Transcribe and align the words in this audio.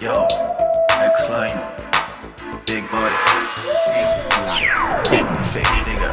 Yo, 0.00 0.26
next 1.00 1.28
line. 1.30 1.58
Big 2.66 2.84
boy. 2.90 3.10
Fake 5.42 5.66
nigga. 5.86 6.10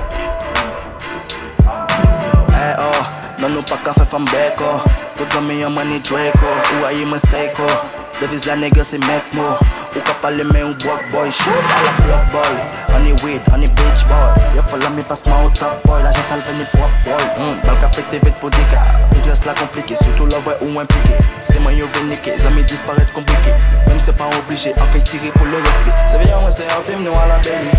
Hey, 2.52 2.76
oh, 2.78 3.04
nanupa 3.42 3.78
kafe 3.84 4.05
from 4.05 4.26
Beko. 4.28 4.82
Kudzamia 5.18 5.70
money 5.70 6.00
Draco. 6.00 6.47
Uwa 6.79 6.92
yi 6.92 7.05
mistake, 7.05 7.54
oh. 7.60 7.86
Davis 8.20 8.46
la 8.47 8.55
nigga 8.55 8.84
si 8.84 8.97
make 8.97 9.33
mo. 9.33 9.58
Uka 9.96 10.13
pale 10.22 10.44
me 10.44 10.63
un 10.63 10.74
block 10.74 11.01
boy. 11.12 11.29
Shoot 11.29 11.65
ala 11.76 11.92
block 12.06 12.31
boy. 12.31 12.56
Honey 12.94 13.13
weed, 13.24 13.42
honey 13.49 13.67
bitch 13.67 14.04
boy. 14.08 14.56
Yo 14.56 14.62
follow 14.63 14.90
me 14.90 15.04
past 15.04 15.28
my 15.28 15.47
top 15.54 15.81
boy. 15.83 16.02
La 16.04 16.12
j'ai 16.12 16.22
salvé 16.30 16.54
ni 16.58 16.66
pop 16.73 16.91
boy. 17.05 17.23
Mm, 17.38 17.62
balka 17.66 17.88
pété 17.90 18.20
vite 18.26 18.40
pour 18.40 18.49
dika. 18.49 19.09
Business 19.20 19.45
la 19.45 19.54
komplike, 19.54 19.98
surtout 19.98 20.27
la 20.27 20.40
vwe 20.40 20.54
ou 20.62 20.80
implike 20.80 21.17
Se 21.41 21.59
man 21.59 21.76
yo 21.76 21.88
ven 21.94 22.08
nike, 22.08 22.31
zan 22.40 22.54
mi 22.54 22.63
disparet 22.63 23.12
komplike 23.12 23.52
Même 23.88 23.99
se 23.99 24.12
pa 24.12 24.30
oblige, 24.38 24.72
akay 24.80 25.02
tire 25.03 25.31
pou 25.35 25.43
le 25.43 25.57
respect. 25.59 25.98
Se 26.07 26.17
veyon 26.21 26.39
mwen 26.45 26.53
se 26.55 26.63
yon 26.63 26.85
film 26.88 27.03
nou 27.03 27.20
a 27.20 27.26
la 27.27 27.40
beni. 27.43 27.73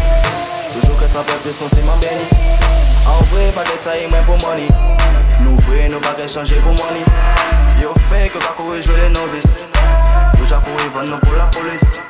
Toujours 0.74 0.98
que 1.00 1.08
trape 1.14 1.32
plus 1.40 1.56
qu'on 1.56 1.68
s'est 1.68 1.80
béni 2.02 2.26
En 3.08 3.22
vrai, 3.32 3.48
pas 3.54 3.64
de 3.64 3.76
taille, 3.82 4.06
mais 4.12 4.20
pour 4.26 4.36
money. 4.46 4.68
Nous 5.40 5.56
vrai, 5.64 5.88
nous 5.88 6.00
pas 6.00 6.14
changer 6.28 6.56
pour 6.56 6.72
money. 6.72 7.04
Yo 7.80 7.94
fait 8.10 8.28
que 8.28 8.38
pas 8.38 8.52
courir 8.56 8.82
jouer 8.82 9.00
les 9.00 9.08
novices. 9.08 9.64
Toujours 10.36 10.60
courir 10.60 10.90
vendre 10.92 11.16
nous 11.16 11.20
pour 11.24 11.36
la 11.38 11.46
police. 11.46 12.00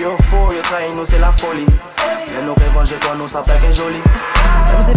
Yo 0.00 0.16
faux, 0.30 0.52
yo 0.52 0.62
trahi, 0.62 0.94
nous 0.96 1.04
c'est 1.04 1.18
la 1.18 1.32
folie. 1.32 1.66
Mais 2.32 2.42
nous 2.42 2.54
revenger 2.54 2.96
quand 3.02 3.16
nous 3.16 3.28
ça 3.28 3.44
joli 3.70 4.00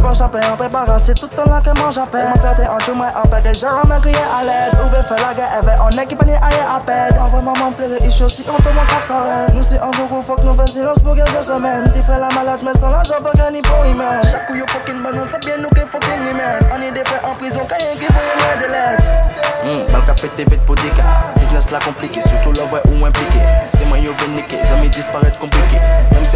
pas 0.01 0.13
on 0.51 0.57
peut 0.57 0.69
pas 0.69 0.85
racheter 0.85 1.13
tout 1.13 1.29
le 1.31 1.37
temps 1.37 1.49
là 1.49 1.61
que 1.61 1.77
moi 1.79 1.91
j'appelle 1.91 2.27
Mon 2.27 2.55
t'es 2.55 2.67
en 2.67 2.77
tout 2.77 2.95
moi 2.95 3.07
en 3.15 3.27
paix 3.29 3.41
que 3.43 3.53
jamais 3.53 3.99
crié 4.01 4.15
à 4.17 4.43
l'aide. 4.43 4.73
Où 4.83 4.89
veut 4.89 5.03
faire 5.03 5.27
la 5.27 5.33
guerre, 5.33 5.49
elle 5.61 5.79
on 5.81 5.89
est 5.89 6.05
qui 6.07 6.15
pas 6.15 6.25
aille 6.25 6.65
à 6.67 6.79
peine. 6.79 7.19
En 7.19 7.27
vrai 7.29 7.41
maman 7.41 7.71
pleurer, 7.71 7.97
il 8.03 8.11
chaud 8.11 8.29
si 8.29 8.43
on 8.49 8.61
peut 8.61 8.69
m'en 8.73 9.01
s'arrête 9.01 9.53
Nous 9.53 9.63
c'est 9.63 9.79
un 9.79 9.91
beaucoup, 9.91 10.21
faut 10.21 10.35
que 10.35 10.43
nous 10.43 10.55
fassions 10.55 10.81
silence 10.81 10.99
pour 10.99 11.15
quelques 11.15 11.43
semaines. 11.43 11.84
T'es 11.91 12.01
frère 12.01 12.20
la 12.20 12.29
malade 12.29 12.61
mais 12.63 12.73
sans 12.79 12.89
l'argent 12.89 13.21
pas 13.21 13.51
ni 13.51 13.61
pour 13.61 13.85
y 13.85 13.93
mettre 13.93 14.29
Chaque 14.29 14.48
coup 14.48 14.55
yo 14.55 14.65
fucking 14.67 15.01
bon, 15.01 15.09
nous 15.13 15.26
c'est 15.26 15.39
bien 15.45 15.57
nous 15.57 15.70
qui 15.70 15.81
fucking 15.81 16.27
y 16.29 16.33
mettre 16.33 16.67
On 16.76 16.81
est 16.81 16.91
des 16.91 17.04
frères 17.04 17.29
en 17.29 17.35
prison, 17.35 17.61
quand 17.67 17.77
y'a 17.77 17.93
qui 17.93 18.05
veut 18.05 18.26
y 18.31 18.37
mettre 18.41 18.59
de 18.59 18.71
l'aide 18.71 19.87
mm, 19.87 19.91
Bal 19.91 20.05
ka 20.05 20.13
pete 20.13 20.49
vite 20.49 20.65
pour 20.65 20.76
des 20.76 20.89
cas. 20.89 21.33
Business 21.39 21.70
la 21.71 21.79
compliqué, 21.79 22.21
surtout 22.21 22.54
la 22.54 22.65
vrai 22.65 22.81
ou 22.87 23.05
impliqué. 23.05 23.39
C'est 23.67 23.85
moi 23.85 23.98
yo 23.98 24.13
ven 24.20 24.35
niquer, 24.35 24.61
jamais 24.63 24.89
disparaître 24.89 25.37
compliqué 25.39 25.79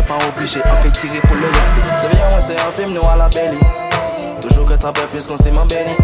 Pas 0.08 0.20
obligé, 0.28 0.62
akay 0.62 0.92
tirer 0.92 1.20
pour 1.22 1.36
le 1.36 1.48
respect. 1.48 1.82
C'est 2.02 2.16
bien, 2.16 2.26
ouais, 2.28 2.42
c'est 2.42 2.60
un 2.60 2.72
film, 2.72 2.94
nous 2.94 3.08
à 3.10 3.16
la 3.16 3.28
belly. 3.30 3.58
Toujours 4.40 4.66
que 4.66 4.74
trappe 4.74 5.00
plus 5.08 5.26
qu'on 5.26 5.36
s'est 5.36 5.50
béni. 5.50 5.96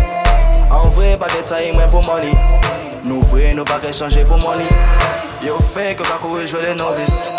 En 0.72 0.90
vrai, 0.90 1.18
pas 1.18 1.28
de 1.28 1.48
taille, 1.48 1.72
mais 1.78 1.88
pour 1.92 2.04
money. 2.06 2.32
Nous 3.04 3.22
vrai, 3.22 3.54
nous 3.54 3.64
pas 3.64 3.80
changer 3.92 4.24
pour 4.24 4.38
money. 4.38 4.66
Yo 5.44 5.58
fait 5.60 5.96
que 5.96 6.04
pas 6.04 6.18
courir 6.22 6.48
jouer 6.48 6.62
les 6.62 6.76
novices. 6.76 7.30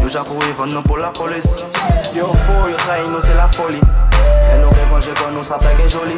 Yo 0.00 0.08
ja 0.08 0.20
courir 0.20 0.54
vendre 0.56 0.72
nous 0.72 0.82
pour 0.82 0.96
la 0.96 1.08
police. 1.08 1.64
Yo 2.14 2.24
faux, 2.24 2.68
yo 2.70 2.76
trahi, 2.76 3.08
nous 3.08 3.20
c'est 3.20 3.34
la 3.34 3.48
folie. 3.48 3.78
Et 3.78 4.58
nous 4.58 4.70
revenger 4.70 5.12
quand 5.16 5.32
nous 5.32 5.44
ça 5.44 5.58
paie 5.58 5.74
que 5.82 5.88
joli 5.88 6.16